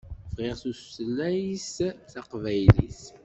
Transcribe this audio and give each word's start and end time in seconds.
Bɣiɣ 0.35 0.57
tutayt 0.61 1.77
taqbaylit. 2.11 3.01